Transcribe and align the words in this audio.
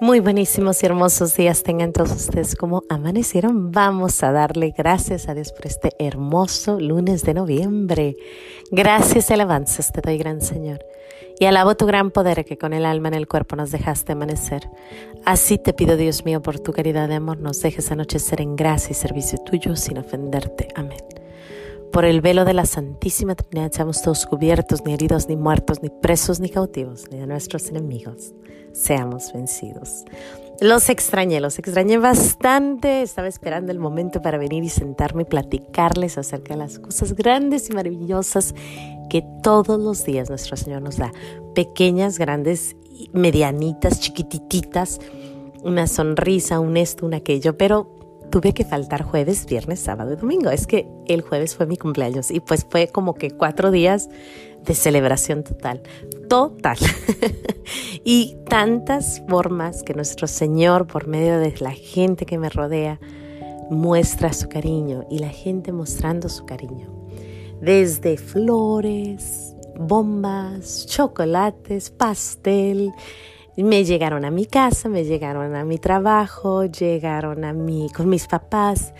Muy 0.00 0.20
buenísimos 0.20 0.80
y 0.80 0.86
hermosos 0.86 1.34
días 1.34 1.64
tengan 1.64 1.92
todos 1.92 2.12
ustedes 2.12 2.54
como 2.54 2.84
amanecieron. 2.88 3.72
Vamos 3.72 4.22
a 4.22 4.30
darle 4.30 4.72
gracias 4.76 5.28
a 5.28 5.34
Dios 5.34 5.50
por 5.50 5.66
este 5.66 5.90
hermoso 5.98 6.78
lunes 6.78 7.24
de 7.24 7.34
noviembre. 7.34 8.14
Gracias 8.70 9.28
y 9.28 9.32
alabanzas 9.32 9.90
te 9.90 10.00
doy, 10.00 10.16
gran 10.16 10.40
Señor. 10.40 10.84
Y 11.40 11.46
alabo 11.46 11.76
tu 11.76 11.84
gran 11.86 12.12
poder 12.12 12.44
que 12.44 12.56
con 12.56 12.74
el 12.74 12.86
alma 12.86 13.08
en 13.08 13.14
el 13.14 13.26
cuerpo 13.26 13.56
nos 13.56 13.72
dejaste 13.72 14.12
amanecer. 14.12 14.70
Así 15.24 15.58
te 15.58 15.72
pido, 15.72 15.96
Dios 15.96 16.24
mío, 16.24 16.40
por 16.42 16.60
tu 16.60 16.72
caridad 16.72 17.08
de 17.08 17.16
amor, 17.16 17.40
nos 17.40 17.60
dejes 17.60 17.90
anochecer 17.90 18.40
en 18.40 18.54
gracia 18.54 18.92
y 18.92 18.94
servicio 18.94 19.38
tuyo 19.38 19.74
sin 19.74 19.98
ofenderte. 19.98 20.68
Amén. 20.76 21.02
Por 21.90 22.04
el 22.04 22.20
velo 22.20 22.44
de 22.44 22.54
la 22.54 22.66
Santísima 22.66 23.34
Trinidad 23.34 23.72
seamos 23.72 24.00
todos 24.00 24.26
cubiertos, 24.26 24.84
ni 24.84 24.94
heridos, 24.94 25.28
ni 25.28 25.36
muertos, 25.36 25.82
ni 25.82 25.90
presos, 25.90 26.38
ni 26.38 26.50
cautivos, 26.50 27.10
ni 27.10 27.18
de 27.18 27.26
nuestros 27.26 27.68
enemigos. 27.68 28.32
Seamos 28.72 29.32
vencidos. 29.32 30.04
Los 30.60 30.88
extrañé, 30.88 31.40
los 31.40 31.58
extrañé 31.58 31.98
bastante. 31.98 33.02
Estaba 33.02 33.28
esperando 33.28 33.70
el 33.70 33.78
momento 33.78 34.20
para 34.20 34.38
venir 34.38 34.64
y 34.64 34.68
sentarme 34.68 35.22
y 35.22 35.26
platicarles 35.26 36.18
acerca 36.18 36.54
de 36.54 36.60
las 36.60 36.78
cosas 36.78 37.14
grandes 37.14 37.70
y 37.70 37.74
maravillosas 37.74 38.54
que 39.08 39.24
todos 39.42 39.80
los 39.80 40.04
días 40.04 40.28
nuestro 40.28 40.56
Señor 40.56 40.82
nos 40.82 40.96
da. 40.96 41.12
Pequeñas, 41.54 42.18
grandes, 42.18 42.76
medianitas, 43.12 44.00
chiquititas, 44.00 45.00
una 45.62 45.86
sonrisa, 45.86 46.60
un 46.60 46.76
esto, 46.76 47.06
un 47.06 47.14
aquello, 47.14 47.56
pero 47.56 47.97
tuve 48.30 48.52
que 48.52 48.64
faltar 48.64 49.02
jueves, 49.02 49.46
viernes, 49.46 49.80
sábado 49.80 50.12
y 50.12 50.16
domingo. 50.16 50.50
Es 50.50 50.66
que 50.66 50.86
el 51.06 51.22
jueves 51.22 51.54
fue 51.54 51.66
mi 51.66 51.76
cumpleaños 51.76 52.30
y 52.30 52.40
pues 52.40 52.66
fue 52.68 52.88
como 52.88 53.14
que 53.14 53.30
cuatro 53.30 53.70
días 53.70 54.08
de 54.64 54.74
celebración 54.74 55.44
total, 55.44 55.82
total. 56.28 56.76
y 58.04 58.36
tantas 58.48 59.22
formas 59.28 59.82
que 59.82 59.94
nuestro 59.94 60.26
Señor, 60.26 60.86
por 60.86 61.06
medio 61.06 61.38
de 61.38 61.54
la 61.60 61.72
gente 61.72 62.26
que 62.26 62.38
me 62.38 62.50
rodea, 62.50 63.00
muestra 63.70 64.32
su 64.32 64.48
cariño 64.48 65.06
y 65.10 65.18
la 65.18 65.30
gente 65.30 65.72
mostrando 65.72 66.28
su 66.28 66.44
cariño. 66.44 66.92
Desde 67.60 68.16
flores, 68.16 69.54
bombas, 69.78 70.86
chocolates, 70.86 71.90
pastel, 71.90 72.92
me 73.64 73.84
llegaron 73.84 74.24
a 74.24 74.30
mi 74.30 74.46
casa, 74.46 74.88
me 74.88 75.04
llegaron 75.04 75.56
a 75.56 75.64
mi 75.64 75.78
trabajo, 75.78 76.64
llegaron 76.64 77.44
a 77.44 77.52
mí 77.52 77.90
con 77.94 78.08
mis 78.08 78.28
papás. 78.28 78.94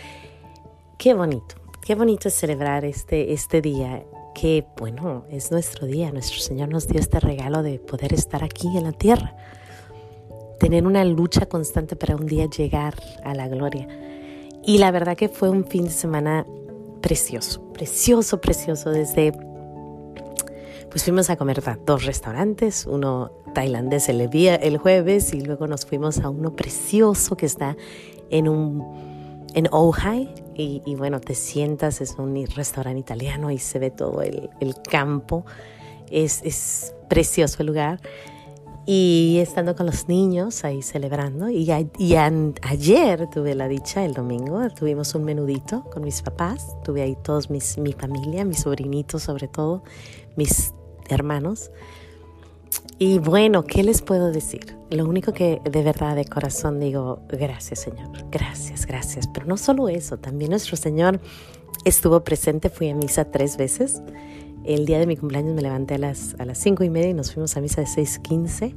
Qué 0.98 1.14
bonito, 1.14 1.54
qué 1.80 1.94
bonito 1.94 2.28
celebrar 2.28 2.84
este, 2.84 3.32
este 3.32 3.60
día, 3.60 4.04
que 4.34 4.66
bueno, 4.76 5.24
es 5.30 5.52
nuestro 5.52 5.86
día, 5.86 6.10
nuestro 6.10 6.40
Señor 6.40 6.70
nos 6.70 6.88
dio 6.88 6.98
este 6.98 7.20
regalo 7.20 7.62
de 7.62 7.78
poder 7.78 8.12
estar 8.12 8.42
aquí 8.42 8.76
en 8.76 8.82
la 8.82 8.92
tierra, 8.92 9.36
tener 10.58 10.86
una 10.86 11.04
lucha 11.04 11.46
constante 11.46 11.94
para 11.94 12.16
un 12.16 12.26
día 12.26 12.46
llegar 12.46 12.94
a 13.24 13.34
la 13.34 13.46
gloria. 13.46 13.86
Y 14.64 14.78
la 14.78 14.90
verdad 14.90 15.16
que 15.16 15.28
fue 15.28 15.50
un 15.50 15.64
fin 15.66 15.84
de 15.84 15.90
semana 15.90 16.44
precioso, 17.00 17.62
precioso, 17.72 18.40
precioso 18.40 18.90
desde 18.90 19.32
pues 20.90 21.04
fuimos 21.04 21.30
a 21.30 21.36
comer 21.36 21.62
a 21.68 21.78
dos 21.84 22.04
restaurantes, 22.04 22.86
uno 22.86 23.32
tailandés 23.54 24.08
el, 24.08 24.28
día, 24.30 24.54
el 24.54 24.78
jueves 24.78 25.34
y 25.34 25.40
luego 25.40 25.66
nos 25.66 25.84
fuimos 25.86 26.18
a 26.20 26.30
uno 26.30 26.54
precioso 26.54 27.36
que 27.36 27.46
está 27.46 27.76
en 28.30 28.48
un 28.48 29.08
en 29.54 29.68
Ojai 29.70 30.32
y, 30.54 30.82
y, 30.84 30.94
bueno, 30.94 31.20
te 31.20 31.34
sientas, 31.34 32.00
es 32.00 32.16
un 32.18 32.46
restaurante 32.46 33.00
italiano 33.00 33.50
y 33.50 33.58
se 33.58 33.78
ve 33.78 33.90
todo 33.90 34.22
el, 34.22 34.50
el 34.60 34.74
campo, 34.82 35.44
es, 36.10 36.42
es, 36.42 36.94
precioso 37.08 37.56
el 37.60 37.68
lugar. 37.68 38.00
Y 38.84 39.38
estando 39.40 39.76
con 39.76 39.86
los 39.86 40.08
niños 40.08 40.64
ahí 40.64 40.82
celebrando, 40.82 41.50
y, 41.50 41.70
y 41.98 42.14
ayer 42.14 43.28
tuve 43.30 43.54
la 43.54 43.68
dicha, 43.68 44.04
el 44.04 44.14
domingo, 44.14 44.60
tuvimos 44.70 45.14
un 45.14 45.24
menudito 45.24 45.84
con 45.92 46.02
mis 46.04 46.22
papás, 46.22 46.74
tuve 46.84 47.02
ahí 47.02 47.16
todos 47.22 47.50
mis, 47.50 47.76
mi 47.78 47.92
familia, 47.92 48.44
mis 48.44 48.60
sobrinitos 48.60 49.22
sobre 49.22 49.46
todo, 49.46 49.82
mis 50.36 50.72
hermanos. 51.08 51.70
Y 52.98 53.18
bueno, 53.18 53.64
¿qué 53.64 53.84
les 53.84 54.02
puedo 54.02 54.32
decir? 54.32 54.76
Lo 54.90 55.06
único 55.06 55.32
que 55.32 55.60
de 55.64 55.82
verdad 55.82 56.16
de 56.16 56.24
corazón 56.24 56.80
digo, 56.80 57.20
gracias 57.28 57.80
Señor, 57.80 58.10
gracias, 58.30 58.86
gracias. 58.86 59.28
Pero 59.28 59.46
no 59.46 59.56
solo 59.56 59.88
eso, 59.88 60.18
también 60.18 60.50
nuestro 60.50 60.76
Señor 60.76 61.20
estuvo 61.84 62.24
presente, 62.24 62.70
fui 62.70 62.88
a 62.88 62.94
misa 62.94 63.30
tres 63.30 63.56
veces. 63.56 64.02
El 64.64 64.84
día 64.84 64.98
de 64.98 65.06
mi 65.06 65.16
cumpleaños 65.16 65.54
me 65.54 65.62
levanté 65.62 65.94
a 65.94 65.98
las, 65.98 66.34
a 66.38 66.44
las 66.44 66.58
cinco 66.58 66.82
y 66.84 66.90
media 66.90 67.10
y 67.10 67.14
nos 67.14 67.32
fuimos 67.32 67.56
a 67.56 67.60
misa 67.60 67.80
de 67.80 67.86
6.15. 67.86 68.74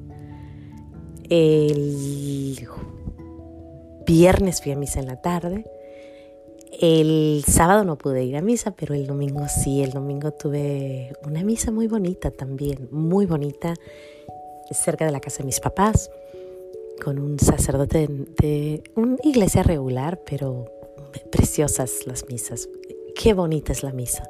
El 1.29 2.67
viernes 4.05 4.61
fui 4.61 4.71
a 4.71 4.75
misa 4.75 4.99
en 4.99 5.07
la 5.07 5.21
tarde. 5.21 5.65
El 6.81 7.43
sábado 7.47 7.83
no 7.83 7.95
pude 7.95 8.23
ir 8.23 8.35
a 8.35 8.41
misa, 8.41 8.71
pero 8.71 8.95
el 8.95 9.05
domingo 9.05 9.47
sí, 9.47 9.83
el 9.83 9.91
domingo 9.91 10.31
tuve 10.31 11.13
una 11.23 11.43
misa 11.43 11.69
muy 11.69 11.85
bonita 11.85 12.31
también, 12.31 12.89
muy 12.89 13.27
bonita, 13.27 13.75
cerca 14.71 15.05
de 15.05 15.11
la 15.11 15.19
casa 15.19 15.39
de 15.39 15.45
mis 15.45 15.59
papás, 15.59 16.09
con 17.03 17.19
un 17.19 17.37
sacerdote 17.37 18.07
de 18.41 18.81
una 18.95 19.15
iglesia 19.21 19.61
regular, 19.61 20.21
pero 20.27 20.65
preciosas 21.31 22.07
las 22.07 22.27
misas. 22.29 22.67
Qué 23.15 23.35
bonita 23.35 23.73
es 23.73 23.83
la 23.83 23.91
misa. 23.91 24.27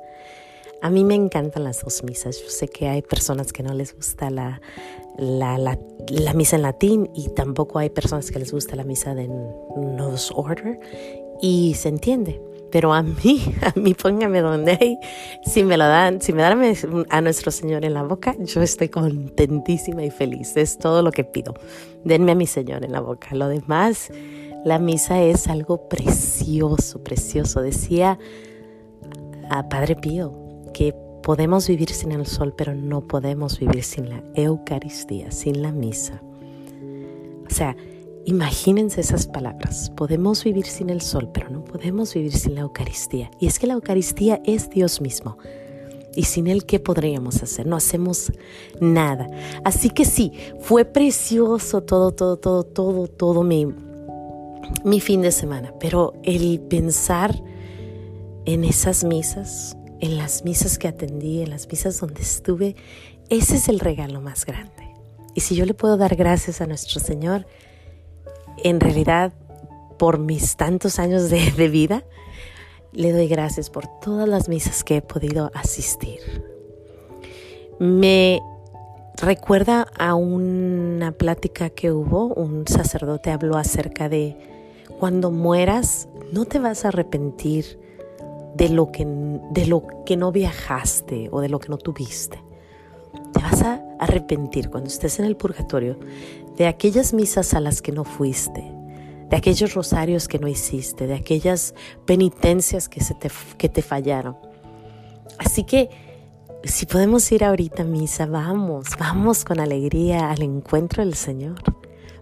A 0.82 0.90
mí 0.90 1.06
me 1.06 1.16
encantan 1.16 1.64
las 1.64 1.82
dos 1.84 2.04
misas. 2.04 2.42
Yo 2.42 2.50
sé 2.50 2.68
que 2.68 2.90
hay 2.90 3.02
personas 3.02 3.54
que 3.54 3.64
no 3.64 3.74
les 3.74 3.96
gusta 3.96 4.30
la, 4.30 4.60
la, 5.18 5.78
misa 6.34 6.58
en 6.58 6.64
latín 6.64 7.10
y 7.14 7.30
tampoco 7.30 7.80
hay 7.80 7.90
personas 7.90 8.30
que 8.32 8.40
les 8.40 8.52
gusta 8.52 8.76
la 8.76 8.84
misa 8.84 9.16
de 9.16 9.28
Novus 9.28 10.34
Order 10.36 10.80
y 11.42 11.74
se 11.76 11.90
entiende. 11.90 12.42
Pero 12.72 12.94
a 12.94 13.04
mí, 13.04 13.42
a 13.62 13.78
mí 13.78 13.94
póngame 13.94 14.42
donde 14.42 14.78
hay, 14.80 14.98
si 15.44 15.64
me 15.64 15.78
lo 15.78 15.86
dan, 15.86 16.22
si 16.22 16.34
me 16.34 16.42
dan 16.42 16.62
a 17.10 17.22
nuestro 17.22 17.52
Señor 17.52 17.84
en 17.86 17.94
la 17.94 18.04
boca, 18.04 18.36
yo 18.40 18.62
estoy 18.62 18.90
contentísima 18.90 20.04
y 20.04 20.12
feliz. 20.12 20.56
Es 20.56 20.78
todo 20.78 21.02
lo 21.02 21.12
que 21.12 21.24
pido. 21.24 21.54
Denme 22.04 22.32
a 22.32 22.36
mi 22.36 22.48
Señor 22.48 22.86
en 22.86 22.94
la 22.94 23.02
boca. 23.02 23.36
Lo 23.36 23.48
demás, 23.48 24.10
la 24.64 24.80
misa 24.80 25.22
es 25.22 25.48
algo 25.48 25.90
precioso, 25.90 27.04
precioso. 27.04 27.62
Decía 27.62 28.18
a 29.50 29.68
Padre 29.68 29.96
Pío 29.98 30.34
que 30.74 30.96
podemos 31.22 31.68
vivir 31.68 31.90
sin 31.90 32.12
el 32.12 32.26
sol, 32.26 32.54
pero 32.58 32.74
no 32.74 33.02
podemos 33.02 33.60
vivir 33.60 33.84
sin 33.84 34.10
la 34.10 34.24
Eucaristía, 34.36 35.32
sin 35.32 35.62
la 35.62 35.72
misa. 35.72 36.22
O 37.46 37.54
sea, 37.54 37.76
Imagínense 38.26 39.02
esas 39.02 39.26
palabras. 39.26 39.92
Podemos 39.96 40.44
vivir 40.44 40.66
sin 40.66 40.90
el 40.90 41.02
sol, 41.02 41.30
pero 41.34 41.50
no 41.50 41.64
podemos 41.64 42.14
vivir 42.14 42.34
sin 42.34 42.56
la 42.56 42.62
Eucaristía. 42.62 43.32
Y 43.40 43.48
es 43.48 43.58
que 43.58 43.68
la 43.68 43.74
Eucaristía 43.74 44.42
es 44.46 44.70
Dios 44.70 45.02
mismo. 45.02 45.38
Y 46.16 46.24
sin 46.24 46.48
Él, 46.48 46.66
¿qué 46.66 46.80
podríamos 46.80 47.42
hacer? 47.42 47.66
No 47.66 47.76
hacemos 47.76 48.32
nada. 48.80 49.28
Así 49.64 49.90
que 49.90 50.06
sí, 50.06 50.34
fue 50.60 50.86
precioso 50.86 51.82
todo, 51.82 52.12
todo, 52.12 52.38
todo, 52.38 52.64
todo, 52.64 53.08
todo 53.08 53.44
mi, 53.44 53.68
mi 54.84 55.00
fin 55.00 55.22
de 55.22 55.32
semana. 55.32 55.74
Pero 55.80 56.14
el 56.24 56.60
pensar 56.60 57.42
en 58.46 58.64
esas 58.66 59.04
misas, 59.04 59.78
en 60.00 60.18
las 60.18 60.44
misas 60.44 60.78
que 60.78 60.88
atendí, 60.88 61.42
en 61.42 61.50
las 61.50 61.68
misas 61.68 62.00
donde 62.00 62.22
estuve, 62.22 62.76
ese 63.30 63.56
es 63.56 63.68
el 63.68 63.80
regalo 63.80 64.22
más 64.22 64.46
grande. 64.46 64.94
Y 65.34 65.42
si 65.42 65.56
yo 65.56 65.66
le 65.66 65.74
puedo 65.74 65.98
dar 65.98 66.16
gracias 66.16 66.60
a 66.62 66.68
nuestro 66.68 67.00
Señor, 67.00 67.48
en 68.58 68.80
realidad, 68.80 69.34
por 69.98 70.20
mis 70.20 70.56
tantos 70.56 71.00
años 71.00 71.30
de, 71.30 71.70
vida, 71.70 72.04
le 72.94 73.12
doy 73.12 73.28
gracias 73.28 73.70
por 73.70 73.88
todas 74.00 74.28
las 74.28 74.50
misas 74.50 74.84
que 74.84 74.98
he 74.98 75.02
podido 75.02 75.52
asistir. 75.54 76.20
Me 77.80 78.42
recuerda 79.22 79.88
a 79.98 80.16
una 80.16 81.12
plática 81.12 81.70
que 81.70 81.92
hubo, 81.92 82.28
un 82.28 82.68
sacerdote 82.68 83.32
habló 83.32 83.58
acerca 83.58 84.10
de 84.10 84.38
cuando 85.00 85.32
mueras 85.32 86.08
no 86.32 86.46
te 86.46 86.60
vas 86.60 86.86
a 86.86 86.90
arrepentir 86.90 87.80
de 88.56 88.70
lo 88.70 88.92
que, 88.92 89.06
de 89.06 89.66
lo 89.66 89.84
que 90.06 90.18
no 90.18 90.32
viajaste 90.32 91.30
o 91.32 91.42
de 91.42 91.50
lo 91.50 91.60
que 91.60 91.70
no 91.70 91.78
tuviste. 91.78 92.42
Te 93.34 93.40
vas 93.40 93.62
a 93.62 93.82
arrepentir 94.00 94.70
cuando 94.70 94.90
estés 94.90 95.20
en 95.20 95.26
el 95.26 95.36
purgatorio 95.36 95.98
de 96.62 96.68
aquellas 96.68 97.12
misas 97.12 97.56
a 97.56 97.60
las 97.60 97.82
que 97.82 97.92
no 97.92 98.04
fuiste, 98.04 98.62
de 99.32 99.36
aquellos 99.36 99.74
rosarios 99.74 100.28
que 100.28 100.38
no 100.38 100.48
hiciste, 100.48 101.08
de 101.08 101.16
aquellas 101.16 101.74
penitencias 102.06 102.88
que, 102.88 103.02
se 103.02 103.16
te, 103.16 103.32
que 103.58 103.68
te 103.68 103.82
fallaron. 103.82 104.38
Así 105.40 105.64
que 105.64 105.90
si 106.64 106.86
podemos 106.86 107.32
ir 107.32 107.44
ahorita 107.44 107.82
a 107.82 107.86
misa, 107.88 108.28
vamos, 108.28 108.90
vamos 109.00 109.44
con 109.44 109.60
alegría 109.60 110.30
al 110.30 110.44
encuentro 110.44 111.04
del 111.04 111.16
Señor. 111.16 111.64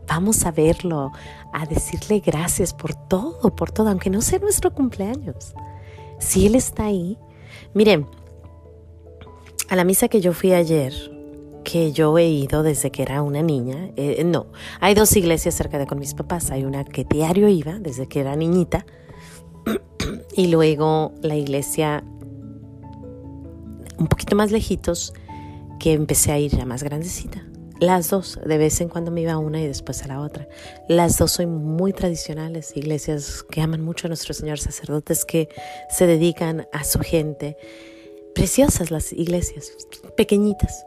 Vamos 0.07 0.45
a 0.45 0.51
verlo, 0.51 1.11
a 1.51 1.65
decirle 1.65 2.21
gracias 2.21 2.73
por 2.73 2.95
todo, 2.95 3.53
por 3.53 3.71
todo, 3.71 3.89
aunque 3.89 4.09
no 4.09 4.21
sea 4.21 4.39
nuestro 4.39 4.73
cumpleaños. 4.73 5.53
Si 6.17 6.47
Él 6.47 6.55
está 6.55 6.85
ahí, 6.85 7.17
miren, 7.73 8.07
a 9.67 9.75
la 9.75 9.83
misa 9.83 10.07
que 10.07 10.21
yo 10.21 10.31
fui 10.31 10.53
ayer, 10.53 10.93
que 11.63 11.91
yo 11.91 12.17
he 12.17 12.27
ido 12.27 12.63
desde 12.63 12.91
que 12.91 13.01
era 13.01 13.21
una 13.21 13.41
niña. 13.41 13.91
Eh, 13.95 14.23
no, 14.23 14.47
hay 14.79 14.93
dos 14.93 15.15
iglesias 15.15 15.55
cerca 15.55 15.77
de 15.77 15.87
con 15.87 15.99
mis 15.99 16.13
papás. 16.13 16.51
Hay 16.51 16.65
una 16.65 16.83
que 16.83 17.05
diario 17.05 17.47
iba 17.47 17.79
desde 17.79 18.07
que 18.07 18.21
era 18.21 18.35
niñita 18.35 18.85
y 20.35 20.47
luego 20.47 21.13
la 21.21 21.35
iglesia 21.35 22.03
un 23.97 24.07
poquito 24.07 24.35
más 24.35 24.51
lejitos 24.51 25.13
que 25.79 25.93
empecé 25.93 26.31
a 26.31 26.39
ir 26.39 26.55
ya 26.55 26.65
más 26.65 26.83
grandecita. 26.83 27.43
Las 27.79 28.09
dos, 28.09 28.37
de 28.45 28.57
vez 28.57 28.81
en 28.81 28.89
cuando 28.89 29.09
me 29.09 29.21
iba 29.21 29.33
a 29.33 29.37
una 29.37 29.61
y 29.61 29.67
después 29.67 30.03
a 30.03 30.07
la 30.07 30.19
otra. 30.19 30.49
Las 30.89 31.17
dos 31.17 31.31
son 31.31 31.63
muy 31.63 31.93
tradicionales, 31.93 32.75
iglesias 32.75 33.45
que 33.49 33.61
aman 33.61 33.81
mucho 33.81 34.07
a 34.07 34.09
nuestro 34.09 34.33
Señor, 34.33 34.59
sacerdotes 34.59 35.23
que 35.23 35.47
se 35.89 36.05
dedican 36.05 36.67
a 36.73 36.83
su 36.83 36.99
gente. 36.99 37.55
Preciosas 38.35 38.91
las 38.91 39.13
iglesias, 39.13 39.71
pequeñitas. 40.17 40.85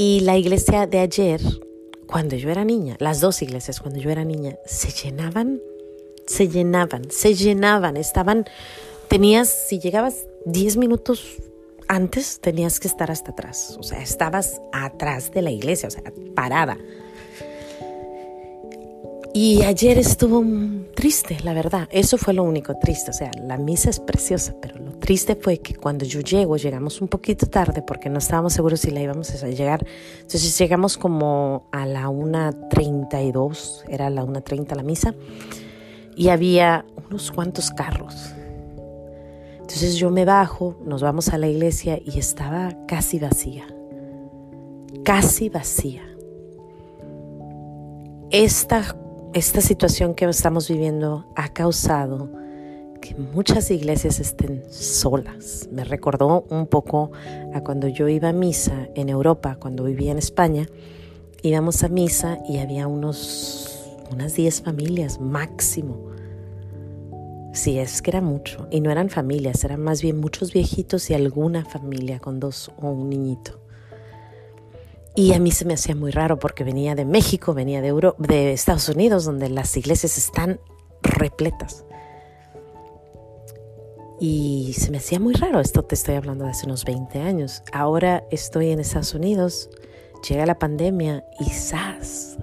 Y 0.00 0.20
la 0.20 0.36
iglesia 0.36 0.86
de 0.86 1.00
ayer, 1.00 1.40
cuando 2.06 2.36
yo 2.36 2.50
era 2.50 2.64
niña, 2.64 2.94
las 3.00 3.20
dos 3.20 3.42
iglesias 3.42 3.80
cuando 3.80 3.98
yo 3.98 4.10
era 4.10 4.24
niña, 4.24 4.56
se 4.64 4.92
llenaban, 4.92 5.60
se 6.24 6.46
llenaban, 6.46 7.10
se 7.10 7.34
llenaban, 7.34 7.96
estaban, 7.96 8.44
tenías, 9.08 9.48
si 9.48 9.80
llegabas 9.80 10.26
10 10.44 10.76
minutos 10.76 11.38
antes 11.88 12.38
tenías 12.38 12.78
que 12.78 12.86
estar 12.86 13.10
hasta 13.10 13.32
atrás, 13.32 13.76
o 13.80 13.82
sea, 13.82 14.00
estabas 14.00 14.60
atrás 14.72 15.32
de 15.32 15.42
la 15.42 15.50
iglesia, 15.50 15.88
o 15.88 15.90
sea, 15.90 16.04
parada. 16.32 16.78
Y 19.34 19.64
ayer 19.64 19.98
estuvo 19.98 20.44
triste, 20.94 21.38
la 21.42 21.54
verdad. 21.54 21.88
Eso 21.90 22.18
fue 22.18 22.34
lo 22.34 22.44
único 22.44 22.76
triste. 22.78 23.10
O 23.10 23.14
sea, 23.14 23.30
la 23.44 23.56
misa 23.56 23.90
es 23.90 24.00
preciosa, 24.00 24.54
pero 24.60 24.78
triste 24.98 25.36
fue 25.36 25.58
que 25.58 25.74
cuando 25.74 26.04
yo 26.04 26.20
llego, 26.20 26.56
llegamos 26.56 27.00
un 27.00 27.08
poquito 27.08 27.46
tarde 27.46 27.82
porque 27.82 28.08
no 28.10 28.18
estábamos 28.18 28.52
seguros 28.52 28.80
si 28.80 28.90
la 28.90 29.00
íbamos 29.00 29.42
a 29.42 29.48
llegar. 29.48 29.86
Entonces 30.16 30.56
llegamos 30.58 30.98
como 30.98 31.68
a 31.72 31.86
la 31.86 32.08
1.32, 32.08 33.84
era 33.88 34.10
la 34.10 34.24
1.30 34.24 34.74
la 34.74 34.82
misa, 34.82 35.14
y 36.16 36.28
había 36.28 36.84
unos 37.08 37.30
cuantos 37.30 37.70
carros. 37.70 38.34
Entonces 39.60 39.96
yo 39.96 40.10
me 40.10 40.24
bajo, 40.24 40.76
nos 40.84 41.02
vamos 41.02 41.28
a 41.28 41.38
la 41.38 41.46
iglesia 41.46 42.00
y 42.04 42.18
estaba 42.18 42.74
casi 42.86 43.18
vacía, 43.18 43.66
casi 45.04 45.48
vacía. 45.48 46.02
Esta, 48.30 48.96
esta 49.34 49.60
situación 49.60 50.14
que 50.14 50.24
estamos 50.24 50.68
viviendo 50.68 51.26
ha 51.36 51.48
causado 51.48 52.30
que 53.00 53.14
muchas 53.14 53.70
iglesias 53.70 54.20
estén 54.20 54.62
solas. 54.70 55.68
Me 55.72 55.84
recordó 55.84 56.44
un 56.50 56.66
poco 56.66 57.12
a 57.54 57.62
cuando 57.62 57.88
yo 57.88 58.08
iba 58.08 58.30
a 58.30 58.32
misa 58.32 58.88
en 58.94 59.08
Europa, 59.08 59.56
cuando 59.60 59.84
vivía 59.84 60.12
en 60.12 60.18
España. 60.18 60.68
Íbamos 61.42 61.82
a 61.84 61.88
misa 61.88 62.38
y 62.48 62.58
había 62.58 62.86
unos, 62.86 63.96
unas 64.10 64.34
10 64.34 64.62
familias 64.62 65.20
máximo 65.20 66.08
Sí, 67.58 67.76
es 67.76 68.02
que 68.02 68.10
era 68.10 68.20
mucho. 68.20 68.68
Y 68.70 68.80
no 68.80 68.92
eran 68.92 69.10
familias, 69.10 69.64
eran 69.64 69.82
más 69.82 70.00
bien 70.00 70.18
muchos 70.18 70.52
viejitos 70.52 71.10
y 71.10 71.14
alguna 71.14 71.64
familia 71.64 72.20
con 72.20 72.38
dos 72.38 72.70
o 72.80 72.88
un 72.88 73.10
niñito. 73.10 73.58
Y 75.16 75.32
a 75.32 75.40
mí 75.40 75.50
se 75.50 75.64
me 75.64 75.74
hacía 75.74 75.96
muy 75.96 76.12
raro 76.12 76.38
porque 76.38 76.62
venía 76.62 76.94
de 76.94 77.04
México, 77.04 77.54
venía 77.54 77.82
de, 77.82 78.12
de 78.18 78.52
Estados 78.52 78.88
Unidos, 78.88 79.24
donde 79.24 79.48
las 79.48 79.76
iglesias 79.76 80.18
están 80.18 80.60
repletas. 81.02 81.84
Y 84.20 84.72
se 84.76 84.90
me 84.90 84.98
hacía 84.98 85.20
muy 85.20 85.34
raro, 85.34 85.60
esto 85.60 85.84
te 85.84 85.94
estoy 85.94 86.16
hablando 86.16 86.44
de 86.44 86.50
hace 86.50 86.66
unos 86.66 86.84
20 86.84 87.20
años. 87.20 87.62
Ahora 87.72 88.24
estoy 88.30 88.70
en 88.70 88.80
Estados 88.80 89.14
Unidos, 89.14 89.70
llega 90.28 90.44
la 90.44 90.58
pandemia 90.58 91.24
y 91.38 91.50
¡zas! 91.50 92.36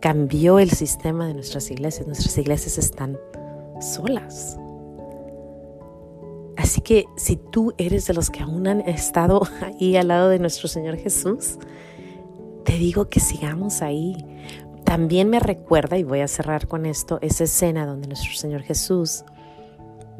Cambió 0.00 0.58
el 0.58 0.70
sistema 0.70 1.28
de 1.28 1.34
nuestras 1.34 1.70
iglesias. 1.70 2.08
Nuestras 2.08 2.36
iglesias 2.38 2.76
están 2.76 3.16
solas. 3.80 4.58
Así 6.56 6.80
que 6.80 7.06
si 7.16 7.36
tú 7.36 7.72
eres 7.78 8.06
de 8.06 8.14
los 8.14 8.28
que 8.28 8.40
aún 8.40 8.66
han 8.66 8.80
estado 8.80 9.42
ahí 9.60 9.96
al 9.96 10.08
lado 10.08 10.28
de 10.28 10.40
nuestro 10.40 10.68
Señor 10.68 10.96
Jesús, 10.96 11.58
te 12.64 12.72
digo 12.72 13.08
que 13.08 13.20
sigamos 13.20 13.80
ahí. 13.80 14.16
También 14.84 15.30
me 15.30 15.38
recuerda, 15.38 15.96
y 15.98 16.02
voy 16.02 16.20
a 16.20 16.28
cerrar 16.28 16.66
con 16.66 16.84
esto, 16.84 17.18
esa 17.22 17.44
escena 17.44 17.86
donde 17.86 18.08
nuestro 18.08 18.32
Señor 18.32 18.62
Jesús 18.62 19.24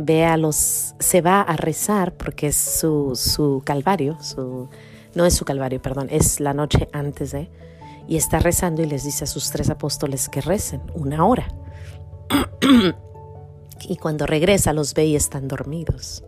ve 0.05 0.25
a 0.25 0.37
los, 0.37 0.95
se 0.99 1.21
va 1.21 1.41
a 1.41 1.57
rezar 1.57 2.15
porque 2.15 2.49
es 2.49 2.57
su, 2.57 3.13
su 3.15 3.63
calvario, 3.65 4.19
su, 4.23 4.69
no 5.15 5.25
es 5.25 5.35
su 5.35 5.45
calvario, 5.45 5.81
perdón, 5.81 6.09
es 6.11 6.41
la 6.41 6.55
noche 6.55 6.89
antes 6.93 7.33
de, 7.33 7.51
y 8.09 8.17
está 8.17 8.39
rezando 8.39 8.83
y 8.83 8.87
les 8.87 9.05
dice 9.05 9.25
a 9.25 9.27
sus 9.27 9.51
tres 9.51 9.71
apóstoles 9.71 10.29
que 10.29 10.41
recen 10.41 10.83
una 10.95 11.25
hora. 11.25 11.49
y 13.81 13.97
cuando 13.97 14.27
regresa 14.27 14.73
los 14.73 14.95
ve 14.95 15.07
y 15.07 15.17
están 15.17 15.49
dormidos. 15.49 16.25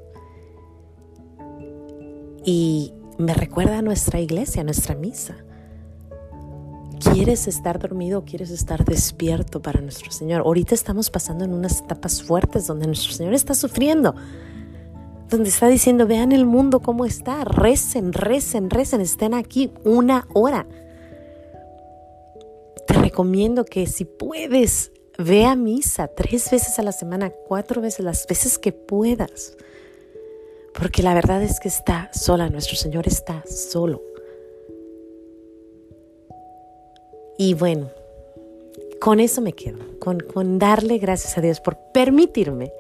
Y 2.45 2.93
me 3.19 3.35
recuerda 3.35 3.79
a 3.79 3.83
nuestra 3.83 4.21
iglesia, 4.21 4.63
a 4.63 4.65
nuestra 4.65 4.95
misa. 4.95 5.37
¿Quieres 6.99 7.47
estar 7.47 7.79
dormido 7.79 8.21
o 8.21 8.25
quieres 8.25 8.51
estar 8.51 8.85
despierto 8.85 9.61
para 9.61 9.81
nuestro 9.81 10.11
Señor? 10.11 10.43
Ahorita 10.43 10.75
estamos 10.75 11.11
pasando 11.11 11.45
en 11.45 11.53
unas 11.53 11.81
etapas 11.81 12.23
fuertes 12.23 12.67
donde 12.67 12.87
nuestro 12.87 13.13
Señor 13.13 13.35
está 13.35 13.55
sufriendo, 13.55 14.15
donde 15.29 15.49
está 15.49 15.69
diciendo, 15.69 16.07
vean 16.07 16.33
el 16.33 16.47
mundo 16.47 16.81
cómo 16.81 17.05
está, 17.05 17.45
recen, 17.45 18.13
recen, 18.13 18.71
recen, 18.71 19.01
estén 19.01 19.35
aquí 19.35 19.73
una 19.85 20.27
hora. 20.35 20.67
Te 22.87 22.95
recomiendo 22.95 23.65
que 23.65 23.87
si 23.87 24.05
puedes 24.05 24.93
Ve 25.19 25.45
a 25.45 25.55
misa 25.55 26.09
tres 26.09 26.51
veces 26.51 26.79
a 26.81 26.83
la 26.83 26.91
semana, 26.91 27.31
cuatro 27.31 27.81
veces, 27.81 28.05
las 28.05 28.27
veces 28.27 28.59
que 28.59 28.73
puedas. 28.73 29.57
Porque 30.75 31.05
la 31.05 31.15
verdad 31.15 31.41
es 31.43 31.61
que 31.61 31.69
está 31.69 32.11
sola, 32.13 32.51
nuestro 32.51 32.75
Señor 32.75 33.07
está 33.07 33.45
solo. 33.47 34.03
Y 37.39 37.55
bueno, 37.55 37.91
con 39.01 39.21
eso 39.21 39.41
me 39.41 39.53
quedo, 39.53 39.79
con, 39.99 40.59
darle 40.59 40.99
gracias 40.99 41.37
a 41.37 41.41
Dios 41.41 41.61
por 41.61 41.77
permitirme, 41.93 42.73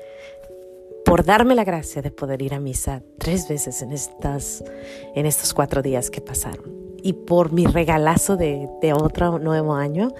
por 1.04 1.24
darme 1.24 1.54
la 1.54 1.64
gracia 1.64 2.02
de 2.02 2.10
poder 2.10 2.40
ir 2.42 2.54
a 2.54 2.60
misa 2.60 3.02
tres 3.18 3.48
veces 3.48 3.82
en, 3.82 3.92
estas, 3.92 4.64
en 5.14 5.26
estos 5.26 5.52
cuatro 5.54 5.82
días 5.82 6.10
que 6.10 6.20
pasaron. 6.20 6.84
Y 7.02 7.12
por 7.12 7.52
mi 7.52 7.66
regalazo 7.66 8.36
de 8.36 8.92
otro 8.94 9.38
nuevo 9.38 9.74
año 9.74 10.14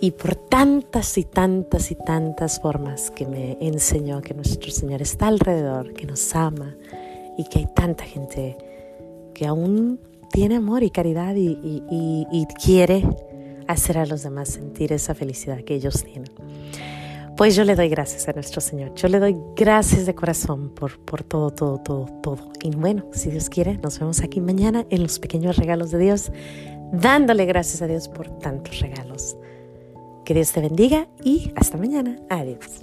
y 0.00 0.12
por 0.12 0.34
tantas 0.34 1.18
y 1.18 1.24
tantas 1.24 1.90
y 1.90 1.94
tantas 1.94 2.60
formas 2.60 3.10
que 3.10 3.26
me 3.26 3.58
enseñó 3.60 4.22
que 4.22 4.32
nuestro 4.32 4.70
Señor 4.70 5.02
está 5.02 5.28
alrededor, 5.28 5.92
que 5.92 6.06
nos 6.06 6.34
ama 6.34 6.74
y 7.36 7.44
que 7.44 7.60
hay 7.60 7.68
tanta 7.74 8.04
gente 8.04 8.56
que 9.34 9.46
aún 9.46 10.00
tiene 10.40 10.56
amor 10.56 10.82
y 10.82 10.88
caridad 10.88 11.34
y, 11.36 12.46
quiere 12.64 13.04
hacer 13.68 13.98
a 13.98 14.06
los 14.06 14.22
demás 14.22 14.48
sentir 14.48 14.90
esa 14.90 15.14
felicidad 15.14 15.60
que 15.64 15.74
ellos 15.74 16.02
tienen. 16.02 16.32
Pues 17.36 17.54
yo 17.54 17.62
le 17.64 17.76
doy 17.76 17.90
gracias 17.90 18.26
a 18.26 18.32
nuestro 18.32 18.62
Señor. 18.62 18.94
Yo 18.94 19.08
le 19.08 19.18
doy 19.18 19.36
gracias 19.54 20.06
de 20.06 20.14
corazón 20.14 20.70
por, 20.70 20.98
por 21.00 21.24
todo, 21.24 21.50
todo, 21.50 21.76
todo, 21.82 22.06
todo. 22.22 22.52
Y 22.62 22.70
bueno, 22.74 23.04
si 23.12 23.28
Dios 23.28 23.50
quiere, 23.50 23.76
nos 23.82 23.98
vemos 23.98 24.22
aquí 24.22 24.40
mañana 24.40 24.86
en 24.88 25.02
los 25.02 25.18
pequeños 25.18 25.58
regalos 25.58 25.90
de 25.90 25.98
Dios, 25.98 26.32
dándole 26.90 27.44
gracias 27.44 27.82
a 27.82 27.86
Dios 27.86 28.08
por 28.08 28.30
tantos 28.38 28.80
regalos. 28.80 29.36
Que 30.24 30.32
Dios 30.32 30.52
te 30.52 30.62
bendiga 30.62 31.06
y 31.22 31.52
hasta 31.54 31.76
mañana. 31.76 32.16
Adiós. 32.30 32.82